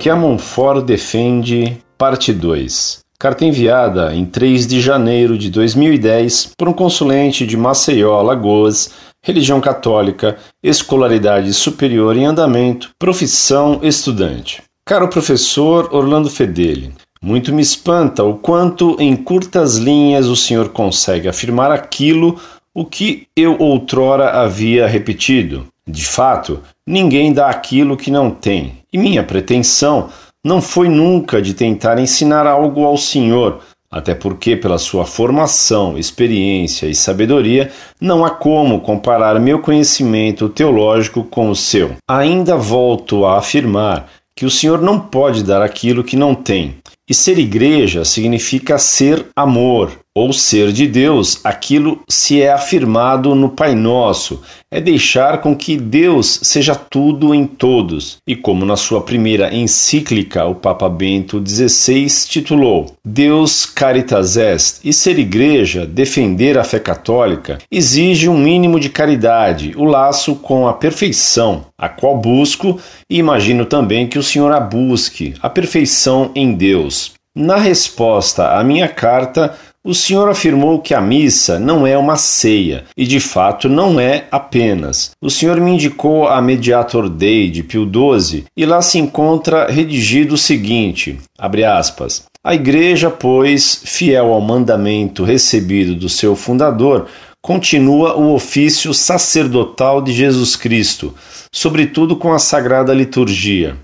que 0.00 0.08
a 0.08 0.16
Monfort 0.16 0.82
defende, 0.82 1.76
parte 1.98 2.32
2. 2.32 3.00
Carta 3.18 3.44
enviada 3.44 4.14
em 4.14 4.24
3 4.24 4.66
de 4.66 4.80
janeiro 4.80 5.36
de 5.36 5.50
2010 5.50 6.52
por 6.56 6.70
um 6.70 6.72
consulente 6.72 7.46
de 7.46 7.54
Maceió, 7.54 8.18
Alagoas, 8.18 8.92
religião 9.22 9.60
católica, 9.60 10.38
escolaridade 10.62 11.52
superior 11.52 12.16
em 12.16 12.24
andamento, 12.24 12.92
profissão 12.98 13.80
estudante. 13.82 14.62
Caro 14.86 15.06
professor 15.06 15.94
Orlando 15.94 16.30
Fedeli, 16.30 16.94
muito 17.20 17.52
me 17.52 17.60
espanta 17.60 18.24
o 18.24 18.38
quanto 18.38 18.96
em 18.98 19.14
curtas 19.14 19.76
linhas 19.76 20.28
o 20.28 20.34
senhor 20.34 20.70
consegue 20.70 21.28
afirmar 21.28 21.70
aquilo 21.70 22.40
o 22.74 22.86
que 22.86 23.26
eu 23.36 23.54
outrora 23.58 24.30
havia 24.30 24.86
repetido. 24.86 25.66
De 25.90 26.06
fato, 26.06 26.60
ninguém 26.86 27.32
dá 27.32 27.48
aquilo 27.48 27.96
que 27.96 28.10
não 28.10 28.30
tem, 28.30 28.78
e 28.92 28.96
minha 28.96 29.24
pretensão 29.24 30.08
não 30.44 30.62
foi 30.62 30.88
nunca 30.88 31.42
de 31.42 31.52
tentar 31.52 31.98
ensinar 31.98 32.46
algo 32.46 32.84
ao 32.84 32.96
senhor, 32.96 33.60
até 33.90 34.14
porque, 34.14 34.54
pela 34.54 34.78
sua 34.78 35.04
formação, 35.04 35.98
experiência 35.98 36.86
e 36.86 36.94
sabedoria, 36.94 37.72
não 38.00 38.24
há 38.24 38.30
como 38.30 38.80
comparar 38.80 39.40
meu 39.40 39.58
conhecimento 39.58 40.48
teológico 40.48 41.24
com 41.24 41.50
o 41.50 41.56
seu. 41.56 41.96
Ainda 42.08 42.56
volto 42.56 43.26
a 43.26 43.36
afirmar 43.36 44.06
que 44.36 44.46
o 44.46 44.50
Senhor 44.50 44.80
não 44.80 44.98
pode 44.98 45.42
dar 45.42 45.60
aquilo 45.60 46.04
que 46.04 46.16
não 46.16 46.36
tem. 46.36 46.76
E 47.08 47.12
ser 47.12 47.36
igreja 47.36 48.04
significa 48.04 48.78
ser 48.78 49.26
amor, 49.34 49.90
ou 50.20 50.34
ser 50.34 50.70
de 50.70 50.86
Deus, 50.86 51.40
aquilo 51.42 52.02
se 52.06 52.42
é 52.42 52.52
afirmado 52.52 53.34
no 53.34 53.48
Pai 53.48 53.74
Nosso, 53.74 54.42
é 54.70 54.78
deixar 54.78 55.40
com 55.40 55.56
que 55.56 55.78
Deus 55.78 56.40
seja 56.42 56.74
tudo 56.74 57.34
em 57.34 57.46
todos. 57.46 58.18
E 58.26 58.36
como 58.36 58.66
na 58.66 58.76
sua 58.76 59.00
primeira 59.00 59.54
encíclica 59.54 60.44
o 60.44 60.54
Papa 60.54 60.90
Bento 60.90 61.42
XVI 61.44 62.06
titulou 62.28 62.94
Deus 63.02 63.64
Caritas 63.64 64.36
Est, 64.36 64.80
e 64.84 64.92
ser 64.92 65.18
igreja, 65.18 65.86
defender 65.86 66.58
a 66.58 66.64
fé 66.64 66.78
católica, 66.78 67.56
exige 67.72 68.28
um 68.28 68.36
mínimo 68.36 68.78
de 68.78 68.90
caridade, 68.90 69.72
o 69.74 69.84
laço 69.84 70.36
com 70.36 70.68
a 70.68 70.74
perfeição, 70.74 71.64
a 71.78 71.88
qual 71.88 72.18
busco 72.18 72.78
e 73.08 73.16
imagino 73.16 73.64
também 73.64 74.06
que 74.06 74.18
o 74.18 74.22
Senhor 74.22 74.52
a 74.52 74.60
busque, 74.60 75.32
a 75.40 75.48
perfeição 75.48 76.30
em 76.34 76.52
Deus. 76.52 77.18
Na 77.40 77.56
resposta 77.56 78.50
à 78.50 78.62
minha 78.62 78.86
carta, 78.86 79.56
o 79.82 79.94
senhor 79.94 80.28
afirmou 80.28 80.78
que 80.78 80.92
a 80.92 81.00
missa 81.00 81.58
não 81.58 81.86
é 81.86 81.96
uma 81.96 82.16
ceia, 82.16 82.84
e 82.94 83.06
de 83.06 83.18
fato 83.18 83.66
não 83.66 83.98
é 83.98 84.26
apenas. 84.30 85.12
O 85.22 85.30
senhor 85.30 85.58
me 85.58 85.70
indicou 85.70 86.28
a 86.28 86.42
Mediator 86.42 87.08
Dei 87.08 87.48
de 87.48 87.62
Pio 87.62 87.90
XII, 87.90 88.44
e 88.54 88.66
lá 88.66 88.82
se 88.82 88.98
encontra 88.98 89.70
redigido 89.70 90.34
o 90.34 90.38
seguinte: 90.38 91.18
aspas, 91.38 92.26
A 92.44 92.54
Igreja, 92.54 93.08
pois, 93.08 93.80
fiel 93.86 94.34
ao 94.34 94.40
mandamento 94.42 95.24
recebido 95.24 95.94
do 95.94 96.10
seu 96.10 96.36
fundador, 96.36 97.06
continua 97.40 98.18
o 98.18 98.34
ofício 98.34 98.92
sacerdotal 98.92 100.02
de 100.02 100.12
Jesus 100.12 100.56
Cristo, 100.56 101.14
sobretudo 101.50 102.16
com 102.16 102.34
a 102.34 102.38
sagrada 102.38 102.92
liturgia, 102.92 103.78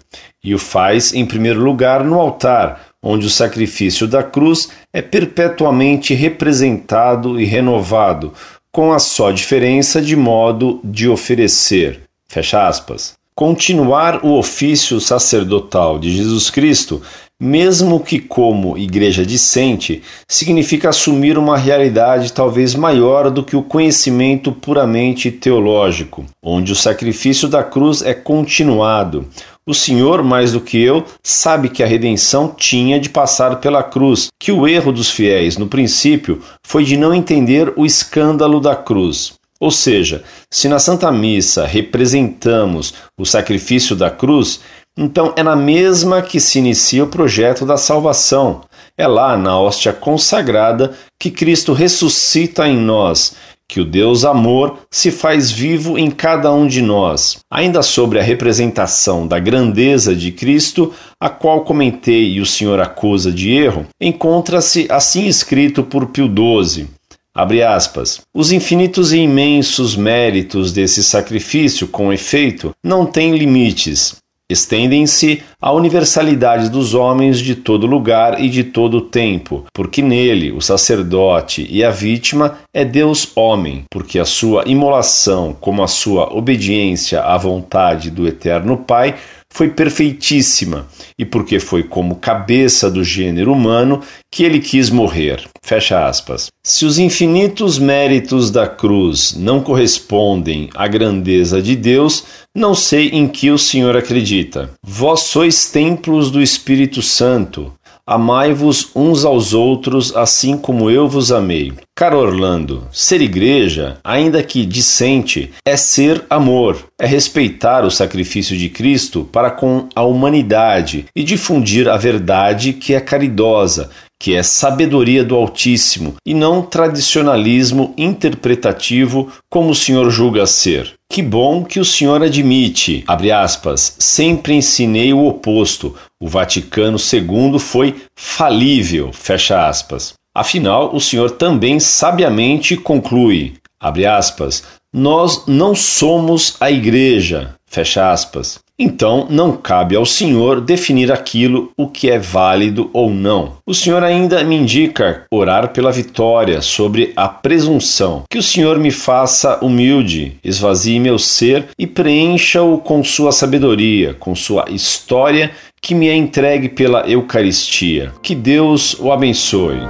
e 0.45 0.55
o 0.55 0.59
faz, 0.59 1.15
em 1.15 1.25
primeiro 1.25 1.61
lugar, 1.61 2.05
no 2.05 2.21
altar 2.21 2.86
onde 3.09 3.25
o 3.27 3.31
sacrifício 3.31 4.09
da 4.09 4.21
cruz 4.21 4.69
é 4.93 5.01
perpetuamente 5.01 6.13
representado 6.13 7.41
e 7.41 7.45
renovado, 7.45 8.33
com 8.73 8.93
a 8.93 8.99
só 8.99 9.31
diferença 9.31 10.03
de 10.03 10.17
modo 10.17 10.81
de 10.83 11.09
oferecer. 11.09 12.01
Fecha 12.29 12.67
aspas. 12.67 13.15
Continuar 13.33 14.25
o 14.25 14.37
ofício 14.37 14.99
sacerdotal 15.01 16.01
de 16.01 16.11
Jesus 16.11 16.51
Cristo, 16.51 17.01
mesmo 17.39 18.01
que 18.01 18.19
como 18.19 18.77
igreja 18.77 19.25
discente, 19.25 20.03
significa 20.27 20.89
assumir 20.89 21.39
uma 21.39 21.57
realidade 21.57 22.33
talvez 22.33 22.75
maior 22.75 23.31
do 23.31 23.45
que 23.45 23.55
o 23.55 23.63
conhecimento 23.63 24.51
puramente 24.51 25.31
teológico, 25.31 26.25
onde 26.43 26.73
o 26.73 26.77
sacrifício 26.77 27.47
da 27.47 27.63
cruz 27.63 28.03
é 28.03 28.15
continuado, 28.15 29.29
o 29.67 29.75
Senhor, 29.75 30.23
mais 30.23 30.53
do 30.53 30.61
que 30.61 30.81
eu, 30.81 31.05
sabe 31.23 31.69
que 31.69 31.83
a 31.83 31.87
redenção 31.87 32.55
tinha 32.57 33.01
de 33.01 33.09
passar 33.09 33.57
pela 33.57 33.83
cruz, 33.83 34.29
que 34.39 34.53
o 34.53 34.69
erro 34.69 34.93
dos 34.93 35.11
fiéis, 35.11 35.57
no 35.57 35.67
princípio, 35.67 36.41
foi 36.63 36.85
de 36.85 36.97
não 36.97 37.13
entender 37.13 37.73
o 37.77 37.85
escândalo 37.85 38.61
da 38.61 38.77
cruz. 38.77 39.35
Ou 39.59 39.73
seja, 39.73 40.23
se 40.49 40.69
na 40.69 40.79
Santa 40.79 41.11
Missa 41.11 41.67
representamos 41.67 42.95
o 43.19 43.25
sacrifício 43.25 43.97
da 43.97 44.09
cruz, 44.09 44.61
então 44.97 45.35
é 45.37 45.43
na 45.43 45.57
mesma 45.57 46.23
que 46.23 46.39
se 46.39 46.61
inicia 46.61 47.03
o 47.03 47.09
projeto 47.09 47.67
da 47.67 47.77
salvação. 47.77 48.61
É 48.97 49.07
lá, 49.07 49.37
na 49.37 49.59
hóstia 49.59 49.93
consagrada, 49.93 50.95
que 51.19 51.31
Cristo 51.31 51.73
ressuscita 51.73 52.69
em 52.69 52.77
nós 52.77 53.35
que 53.69 53.81
o 53.81 53.85
Deus 53.85 54.25
amor 54.25 54.79
se 54.91 55.11
faz 55.11 55.51
vivo 55.51 55.99
em 55.99 56.11
cada 56.11 56.53
um 56.53 56.67
de 56.67 56.81
nós. 56.81 57.39
Ainda 57.51 57.83
sobre 57.83 58.19
a 58.19 58.23
representação 58.23 59.27
da 59.27 59.39
grandeza 59.39 60.15
de 60.15 60.33
Cristo, 60.33 60.93
a 61.21 61.29
qual 61.29 61.65
comentei 61.65 62.35
e 62.35 62.41
o 62.41 62.47
senhor 62.47 62.81
acusa 62.81 63.33
de 63.33 63.51
erro, 63.53 63.87
encontra-se 64.01 64.87
assim 64.91 65.27
escrito 65.27 65.83
por 65.83 66.07
Pio 66.07 66.27
XII. 66.27 66.87
Abre 67.35 67.63
aspas. 67.63 68.23
Os 68.35 68.51
infinitos 68.51 69.13
e 69.13 69.19
imensos 69.19 69.95
méritos 69.95 70.73
desse 70.73 71.05
sacrifício, 71.05 71.87
com 71.87 72.13
efeito, 72.13 72.73
não 72.83 73.05
têm 73.05 73.37
limites 73.37 74.17
estendem-se 74.51 75.43
à 75.61 75.73
universalidade 75.73 76.69
dos 76.69 76.95
homens 76.95 77.39
de 77.39 77.55
todo 77.55 77.87
lugar 77.87 78.41
e 78.41 78.49
de 78.49 78.63
todo 78.63 79.01
tempo, 79.01 79.65
porque 79.75 80.01
nele 80.01 80.53
o 80.53 80.61
sacerdote 80.61 81.67
e 81.69 81.83
a 81.83 81.91
vítima 81.91 82.59
é 82.73 82.85
Deus 82.85 83.37
homem, 83.37 83.85
porque 83.91 84.19
a 84.19 84.25
sua 84.25 84.65
imolação, 84.67 85.57
como 85.61 85.83
a 85.83 85.89
sua 85.89 86.33
obediência 86.33 87.23
à 87.23 87.37
vontade 87.37 88.11
do 88.11 88.27
eterno 88.27 88.77
Pai, 88.77 89.17
foi 89.57 89.71
perfeitíssima 89.71 90.87
e 91.19 91.25
porque 91.25 91.59
foi 91.59 91.83
como 91.83 92.17
cabeça 92.17 92.91
do 92.91 93.03
gênero 93.03 93.55
humano 93.55 94.03
que 94.31 94.45
ele 94.45 94.61
quis 94.61 94.91
morrer. 94.91 95.43
Fecha 95.63 96.07
aspas. 96.07 96.49
Se 96.63 96.85
os 96.85 96.99
infinitos 96.99 97.79
méritos 97.79 98.51
da 98.51 98.69
cruz 98.69 99.35
não 99.35 99.63
correspondem 99.63 100.69
à 100.75 100.87
grandeza 100.87 101.63
de 101.63 101.75
Deus, 101.75 102.25
não 102.55 102.75
sei 102.75 103.09
em 103.09 103.27
que 103.27 103.51
o 103.51 103.57
Senhor 103.57 103.97
acredita. 103.97 104.69
Vós 104.85 105.21
sois 105.21 105.71
templos 105.71 106.31
do 106.31 106.43
Espírito 106.43 107.01
Santo. 107.01 107.73
Amai-vos 108.09 108.91
uns 108.95 109.25
aos 109.25 109.53
outros, 109.53 110.15
assim 110.15 110.57
como 110.57 110.89
eu 110.89 111.09
vos 111.09 111.33
amei. 111.33 111.73
Caro 111.93 112.19
Orlando, 112.19 112.87
ser 112.93 113.21
igreja, 113.21 113.99
ainda 114.05 114.45
que 114.45 114.65
dissente, 114.65 115.51
é 115.67 115.77
ser 115.77 116.25
amor, 116.31 116.85
é 117.01 117.05
respeitar 117.05 117.85
o 117.85 117.91
sacrifício 117.91 118.57
de 118.57 118.69
Cristo 118.69 119.29
para 119.33 119.51
com 119.51 119.89
a 119.93 120.05
humanidade 120.05 121.07
e 121.17 121.25
difundir 121.25 121.89
a 121.89 121.97
verdade 121.97 122.75
que 122.75 122.95
é 122.95 123.01
caridosa, 123.01 123.91
que 124.19 124.35
é 124.35 124.43
sabedoria 124.43 125.23
do 125.23 125.37
Altíssimo 125.37 126.17
e 126.27 126.33
não 126.33 126.63
tradicionalismo 126.63 127.95
interpretativo 127.97 129.31
como 129.51 129.71
o 129.71 129.75
senhor 129.75 130.11
julga 130.11 130.47
ser. 130.47 130.95
Que 131.11 131.23
bom 131.23 131.65
que 131.65 131.79
o 131.79 131.85
senhor 131.85 132.23
admite, 132.23 133.05
abre 133.07 133.31
aspas, 133.31 133.97
sempre 133.99 134.55
ensinei 134.55 135.13
o 135.13 135.27
oposto. 135.27 135.95
O 136.21 136.29
Vaticano 136.29 136.99
II 136.99 137.59
foi 137.59 137.95
falível, 138.17 139.13
fecha 139.13 139.69
aspas. 139.69 140.15
Afinal, 140.35 140.95
o 140.95 141.01
senhor 141.01 141.31
também 141.31 141.79
sabiamente 141.81 142.77
conclui, 142.77 143.55
abre 143.81 144.05
aspas, 144.05 144.65
nós 144.93 145.47
não 145.47 145.75
somos 145.75 146.57
a 146.61 146.71
igreja, 146.71 147.55
fecha 147.67 148.11
aspas. 148.11 148.59
Então, 148.79 149.27
não 149.31 149.53
cabe 149.57 149.97
ao 149.97 150.05
Senhor 150.05 150.61
definir 150.61 151.11
aquilo 151.11 151.73
o 151.79 151.89
que 151.89 152.11
é 152.11 152.19
válido 152.19 152.91
ou 152.93 153.09
não. 153.09 153.55
O 153.67 153.73
Senhor 153.73 154.05
ainda 154.05 154.45
me 154.45 154.55
indica 154.55 155.25
orar 155.31 155.73
pela 155.73 155.91
vitória 155.91 156.61
sobre 156.61 157.13
a 157.17 157.27
presunção. 157.27 158.25
Que 158.29 158.37
o 158.37 158.43
Senhor 158.43 158.79
me 158.79 158.91
faça 158.91 159.65
humilde, 159.65 160.37
esvazie 160.45 161.01
meu 161.01 161.19
ser 161.19 161.69
e 161.79 161.87
preencha-o 161.87 162.77
com 162.77 163.03
sua 163.03 163.33
sabedoria, 163.33 164.13
com 164.13 164.35
sua 164.35 164.67
história 164.69 165.53
que 165.81 165.95
me 165.95 166.09
é 166.09 166.15
entregue 166.15 166.69
pela 166.69 167.09
Eucaristia. 167.09 168.13
Que 168.23 168.35
Deus 168.35 168.99
o 169.01 169.11
abençoe. 169.11 169.81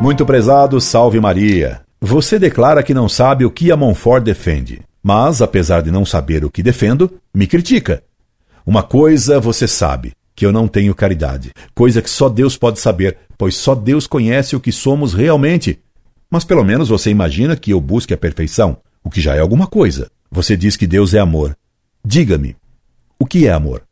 Muito 0.00 0.24
prezado, 0.24 0.80
salve 0.80 1.18
Maria. 1.18 1.87
Você 2.00 2.38
declara 2.38 2.82
que 2.82 2.94
não 2.94 3.08
sabe 3.08 3.44
o 3.44 3.50
que 3.50 3.72
a 3.72 3.76
Monfort 3.76 4.22
defende, 4.22 4.80
mas, 5.02 5.42
apesar 5.42 5.82
de 5.82 5.90
não 5.90 6.04
saber 6.04 6.44
o 6.44 6.50
que 6.50 6.62
defendo, 6.62 7.10
me 7.34 7.46
critica. 7.46 8.04
Uma 8.64 8.84
coisa 8.84 9.40
você 9.40 9.66
sabe, 9.66 10.12
que 10.36 10.46
eu 10.46 10.52
não 10.52 10.68
tenho 10.68 10.94
caridade, 10.94 11.52
coisa 11.74 12.00
que 12.00 12.08
só 12.08 12.28
Deus 12.28 12.56
pode 12.56 12.78
saber, 12.78 13.18
pois 13.36 13.56
só 13.56 13.74
Deus 13.74 14.06
conhece 14.06 14.54
o 14.54 14.60
que 14.60 14.70
somos 14.70 15.12
realmente. 15.12 15.80
Mas 16.30 16.44
pelo 16.44 16.62
menos 16.62 16.88
você 16.88 17.10
imagina 17.10 17.56
que 17.56 17.72
eu 17.72 17.80
busque 17.80 18.14
a 18.14 18.18
perfeição, 18.18 18.76
o 19.02 19.10
que 19.10 19.20
já 19.20 19.34
é 19.34 19.40
alguma 19.40 19.66
coisa. 19.66 20.08
Você 20.30 20.56
diz 20.56 20.76
que 20.76 20.86
Deus 20.86 21.14
é 21.14 21.18
amor. 21.18 21.56
Diga-me, 22.04 22.54
o 23.18 23.26
que 23.26 23.48
é 23.48 23.52
amor? 23.52 23.82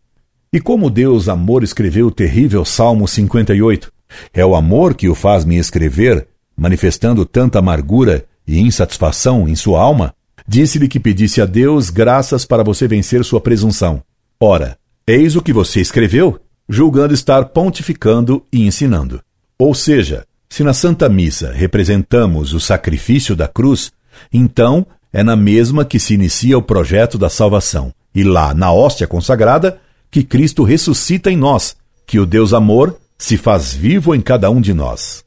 E 0.53 0.61
como 0.61 0.91
Deus, 0.91 1.29
amor, 1.29 1.65
escreveu 1.65 2.07
o 2.07 2.13
terrível 2.13 2.65
Salmo 2.65 3.09
58? 3.09 3.91
É 4.33 4.47
o 4.47 4.55
amor 4.55 4.95
que 4.95 5.09
o 5.09 5.15
faz 5.15 5.45
me 5.45 5.57
escrever, 5.57 6.29
manifestando 6.57 7.25
tanta 7.25 7.59
amargura 7.59 8.25
e 8.47 8.59
insatisfação 8.59 9.49
em 9.49 9.55
sua 9.55 9.81
alma? 9.81 10.15
Disse-lhe 10.49 10.89
que 10.89 11.01
pedisse 11.01 11.41
a 11.41 11.47
Deus 11.47 11.91
graças 11.91 12.45
para 12.45 12.63
você 12.63 12.87
vencer 12.87 13.25
sua 13.25 13.41
presunção. 13.41 14.03
Ora, 14.41 14.79
eis 15.07 15.35
o 15.35 15.43
que 15.43 15.53
você 15.53 15.81
escreveu, 15.81 16.41
julgando 16.69 17.15
estar 17.15 17.47
pontificando 17.47 18.45
e 18.53 18.67
ensinando. 18.67 19.21
Ou 19.59 19.75
seja, 19.75 20.25
se 20.49 20.63
na 20.63 20.73
Santa 20.73 21.09
Missa 21.09 21.53
representamos 21.53 22.53
o 22.53 22.61
sacrifício 22.61 23.35
da 23.35 23.49
cruz, 23.49 23.93
então 24.33 24.87
é 25.13 25.23
na 25.23 25.37
mesma 25.37 25.85
que 25.85 25.99
se 25.99 26.15
inicia 26.15 26.57
o 26.57 26.63
projeto 26.63 27.19
da 27.19 27.29
salvação, 27.29 27.93
e 28.15 28.23
lá, 28.23 28.55
na 28.55 28.73
hóstia 28.73 29.07
consagrada, 29.07 29.81
que 30.11 30.23
Cristo 30.23 30.63
ressuscita 30.63 31.31
em 31.31 31.37
nós, 31.37 31.77
que 32.07 32.19
o 32.19 32.27
Deus 32.27 32.53
amor 32.53 32.97
se 33.19 33.37
faz 33.37 33.75
vivo 33.75 34.15
em 34.15 34.21
cada 34.21 34.51
um 34.51 34.61
de 34.61 34.73
nós. 34.73 35.25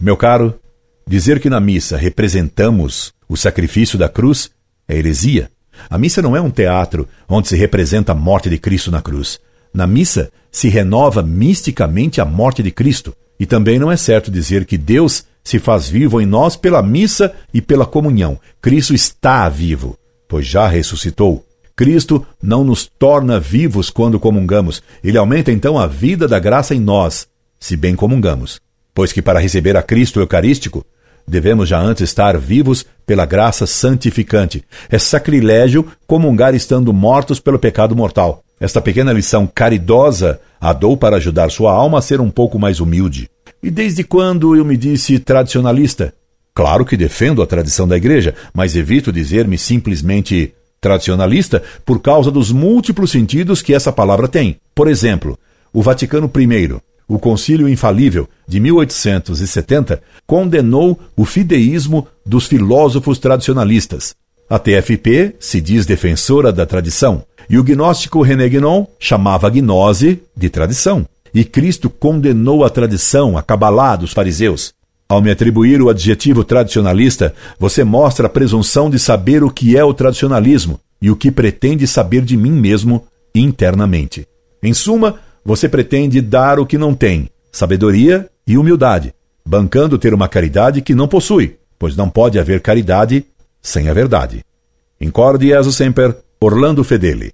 Meu 0.00 0.16
caro, 0.16 0.54
dizer 1.06 1.40
que 1.40 1.50
na 1.50 1.60
missa 1.60 1.96
representamos 1.96 3.12
o 3.28 3.36
sacrifício 3.36 3.98
da 3.98 4.08
cruz 4.08 4.50
é 4.88 4.96
heresia. 4.96 5.50
A 5.88 5.98
missa 5.98 6.20
não 6.22 6.36
é 6.36 6.40
um 6.40 6.50
teatro 6.50 7.08
onde 7.28 7.48
se 7.48 7.56
representa 7.56 8.12
a 8.12 8.14
morte 8.14 8.50
de 8.50 8.58
Cristo 8.58 8.90
na 8.90 9.02
cruz. 9.02 9.40
Na 9.72 9.86
missa 9.86 10.30
se 10.50 10.68
renova 10.68 11.22
misticamente 11.22 12.20
a 12.20 12.24
morte 12.24 12.62
de 12.62 12.70
Cristo. 12.70 13.14
E 13.40 13.46
também 13.46 13.78
não 13.78 13.90
é 13.90 13.96
certo 13.96 14.30
dizer 14.30 14.64
que 14.64 14.76
Deus 14.76 15.24
se 15.42 15.58
faz 15.58 15.88
vivo 15.88 16.20
em 16.20 16.26
nós 16.26 16.56
pela 16.56 16.82
missa 16.82 17.34
e 17.52 17.60
pela 17.60 17.86
comunhão. 17.86 18.38
Cristo 18.60 18.94
está 18.94 19.48
vivo, 19.48 19.98
pois 20.28 20.46
já 20.46 20.68
ressuscitou. 20.68 21.44
Cristo 21.74 22.24
não 22.40 22.62
nos 22.62 22.86
torna 22.86 23.40
vivos 23.40 23.90
quando 23.90 24.20
comungamos, 24.20 24.82
ele 25.02 25.18
aumenta 25.18 25.50
então 25.50 25.78
a 25.78 25.86
vida 25.86 26.28
da 26.28 26.38
graça 26.38 26.74
em 26.74 26.80
nós, 26.80 27.26
se 27.58 27.76
bem 27.76 27.96
comungamos. 27.96 28.60
Pois 28.94 29.12
que 29.12 29.22
para 29.22 29.40
receber 29.40 29.76
a 29.76 29.82
Cristo 29.82 30.20
Eucarístico, 30.20 30.84
devemos 31.26 31.68
já 31.68 31.80
antes 31.80 32.02
estar 32.02 32.36
vivos 32.38 32.84
pela 33.06 33.24
graça 33.24 33.66
santificante. 33.66 34.64
É 34.90 34.98
sacrilégio 34.98 35.86
comungar 36.06 36.54
estando 36.54 36.92
mortos 36.92 37.40
pelo 37.40 37.58
pecado 37.58 37.96
mortal. 37.96 38.42
Esta 38.60 38.80
pequena 38.80 39.12
lição 39.12 39.46
caridosa 39.52 40.40
a 40.60 40.72
dou 40.72 40.96
para 40.96 41.16
ajudar 41.16 41.50
sua 41.50 41.72
alma 41.72 41.98
a 41.98 42.02
ser 42.02 42.20
um 42.20 42.30
pouco 42.30 42.58
mais 42.58 42.80
humilde. 42.80 43.28
E 43.62 43.70
desde 43.70 44.04
quando 44.04 44.54
eu 44.54 44.64
me 44.64 44.76
disse 44.76 45.18
tradicionalista? 45.18 46.14
Claro 46.54 46.84
que 46.84 46.96
defendo 46.96 47.42
a 47.42 47.46
tradição 47.46 47.88
da 47.88 47.96
igreja, 47.96 48.34
mas 48.52 48.76
evito 48.76 49.10
dizer-me 49.10 49.56
simplesmente 49.56 50.54
tradicionalista 50.80 51.62
por 51.84 52.00
causa 52.00 52.30
dos 52.30 52.52
múltiplos 52.52 53.10
sentidos 53.10 53.62
que 53.62 53.72
essa 53.72 53.92
palavra 53.92 54.28
tem. 54.28 54.58
Por 54.74 54.88
exemplo, 54.88 55.38
o 55.72 55.80
Vaticano 55.80 56.30
I, 56.36 56.76
o 57.12 57.18
Concílio 57.18 57.68
Infalível 57.68 58.26
de 58.48 58.58
1870, 58.58 60.00
condenou 60.26 60.98
o 61.14 61.26
fideísmo 61.26 62.08
dos 62.24 62.46
filósofos 62.46 63.18
tradicionalistas. 63.18 64.14
A 64.48 64.58
TFP 64.58 65.36
se 65.38 65.60
diz 65.60 65.84
defensora 65.84 66.50
da 66.50 66.64
tradição, 66.64 67.22
e 67.50 67.58
o 67.58 67.62
gnóstico 67.62 68.22
René 68.22 68.48
Guénon 68.48 68.86
chamava 68.98 69.46
a 69.46 69.50
gnose 69.50 70.22
de 70.34 70.48
tradição. 70.48 71.06
E 71.34 71.44
Cristo 71.44 71.90
condenou 71.90 72.64
a 72.64 72.70
tradição, 72.70 73.36
a 73.36 73.42
cabalá 73.42 73.94
dos 73.94 74.14
fariseus. 74.14 74.72
Ao 75.06 75.20
me 75.20 75.30
atribuir 75.30 75.82
o 75.82 75.90
adjetivo 75.90 76.42
tradicionalista, 76.42 77.34
você 77.58 77.84
mostra 77.84 78.26
a 78.26 78.30
presunção 78.30 78.88
de 78.88 78.98
saber 78.98 79.44
o 79.44 79.50
que 79.50 79.76
é 79.76 79.84
o 79.84 79.92
tradicionalismo 79.92 80.80
e 81.00 81.10
o 81.10 81.16
que 81.16 81.30
pretende 81.30 81.86
saber 81.86 82.22
de 82.22 82.38
mim 82.38 82.52
mesmo 82.52 83.04
internamente. 83.34 84.26
Em 84.62 84.72
suma, 84.72 85.16
você 85.44 85.68
pretende 85.68 86.20
dar 86.20 86.58
o 86.58 86.66
que 86.66 86.78
não 86.78 86.94
tem, 86.94 87.28
sabedoria 87.50 88.28
e 88.46 88.56
humildade, 88.56 89.14
bancando 89.44 89.98
ter 89.98 90.14
uma 90.14 90.28
caridade 90.28 90.80
que 90.80 90.94
não 90.94 91.08
possui, 91.08 91.56
pois 91.78 91.96
não 91.96 92.08
pode 92.08 92.38
haver 92.38 92.60
caridade 92.60 93.26
sem 93.60 93.88
a 93.88 93.94
verdade. 93.94 94.44
Incorde 95.00 95.48
Jesus 95.48 95.76
Semper, 95.76 96.16
Orlando 96.40 96.84
Fedeli. 96.84 97.32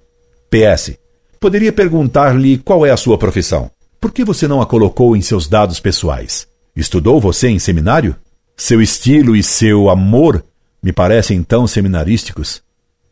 PS. 0.50 0.96
Poderia 1.38 1.72
perguntar-lhe 1.72 2.58
qual 2.58 2.84
é 2.84 2.90
a 2.90 2.96
sua 2.96 3.18
profissão? 3.18 3.70
Por 4.00 4.12
que 4.12 4.24
você 4.24 4.48
não 4.48 4.60
a 4.60 4.66
colocou 4.66 5.16
em 5.16 5.20
seus 5.20 5.48
dados 5.48 5.80
pessoais? 5.80 6.46
Estudou 6.74 7.20
você 7.20 7.48
em 7.48 7.58
seminário? 7.58 8.16
Seu 8.56 8.80
estilo 8.80 9.36
e 9.36 9.42
seu 9.42 9.90
amor 9.90 10.44
me 10.82 10.92
parecem 10.92 11.42
tão 11.42 11.66
seminarísticos? 11.66 12.62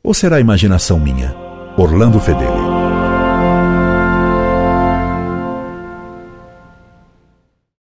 Ou 0.03 0.15
será 0.15 0.41
imaginação 0.41 0.99
minha? 0.99 1.35
Orlando 1.77 2.19
Fedeli. 2.21 2.56